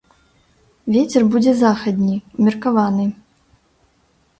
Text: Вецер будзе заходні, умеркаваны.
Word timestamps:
Вецер 0.95 1.21
будзе 1.35 1.53
заходні, 1.61 2.15
умеркаваны. 2.41 3.05